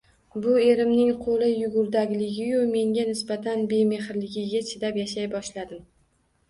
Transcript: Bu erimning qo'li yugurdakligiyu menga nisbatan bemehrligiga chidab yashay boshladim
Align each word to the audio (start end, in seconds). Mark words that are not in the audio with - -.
Bu 0.43 0.53
erimning 0.69 1.11
qo'li 1.25 1.49
yugurdakligiyu 1.49 2.65
menga 2.73 3.07
nisbatan 3.13 3.63
bemehrligiga 3.75 4.67
chidab 4.73 5.01
yashay 5.07 5.31
boshladim 5.39 5.89